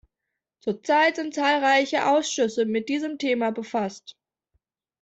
Zurzeit 0.61 1.17
sind 1.17 1.35
zahlreiche 1.35 2.07
Ausschüsse 2.07 2.65
mit 2.65 2.89
diesem 2.89 3.19
Thema 3.19 3.51
befasst. 3.51 4.17